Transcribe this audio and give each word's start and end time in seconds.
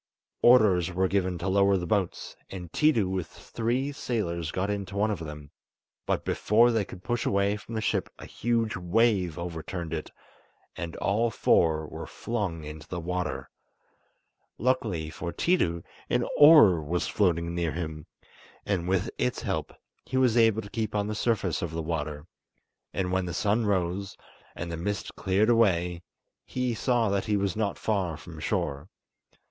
Orders 0.41 0.91
were 0.91 1.07
given 1.07 1.37
to 1.37 1.47
lower 1.47 1.77
the 1.77 1.85
boats, 1.85 2.35
and 2.49 2.71
Tiidu 2.73 3.07
with 3.07 3.27
three 3.27 3.91
sailors 3.91 4.49
got 4.49 4.71
into 4.71 4.97
one 4.97 5.11
of 5.11 5.19
them, 5.19 5.51
but 6.07 6.25
before 6.25 6.71
they 6.71 6.83
could 6.83 7.03
push 7.03 7.23
away 7.23 7.55
from 7.55 7.75
the 7.75 7.81
ship 7.81 8.09
a 8.17 8.25
huge 8.25 8.75
wave 8.75 9.37
overturned 9.37 9.93
it, 9.93 10.09
and 10.75 10.95
all 10.95 11.29
four 11.29 11.85
were 11.85 12.07
flung 12.07 12.63
into 12.63 12.87
the 12.87 12.99
water. 12.99 13.51
Luckily 14.57 15.11
for 15.11 15.31
Tiidu 15.31 15.83
an 16.09 16.25
oar 16.39 16.81
was 16.81 17.07
floating 17.07 17.53
near 17.53 17.73
him, 17.73 18.07
and 18.65 18.87
with 18.87 19.11
its 19.19 19.43
help 19.43 19.71
he 20.03 20.17
was 20.17 20.35
able 20.35 20.63
to 20.63 20.71
keep 20.71 20.95
on 20.95 21.05
the 21.05 21.13
surface 21.13 21.61
of 21.61 21.69
the 21.73 21.83
water; 21.83 22.25
and 22.91 23.11
when 23.11 23.25
the 23.27 23.35
sun 23.35 23.67
rose, 23.67 24.17
and 24.55 24.71
the 24.71 24.77
mist 24.77 25.15
cleared 25.15 25.49
away, 25.51 26.01
he 26.43 26.73
saw 26.73 27.07
that 27.09 27.25
he 27.25 27.37
was 27.37 27.55
not 27.55 27.77
far 27.77 28.17
from 28.17 28.39
shore. 28.39 28.89